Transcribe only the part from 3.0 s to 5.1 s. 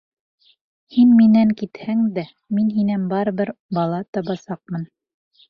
барыбер бала табасаҡмын.